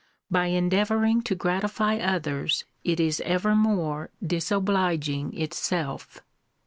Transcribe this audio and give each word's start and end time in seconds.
By 0.31 0.47
endeavouring 0.47 1.21
to 1.25 1.35
gratify 1.35 1.97
others, 1.99 2.65
it 2.83 2.99
is 2.99 3.21
evermore 3.21 4.09
disobliging 4.25 5.39
itself! 5.39 6.23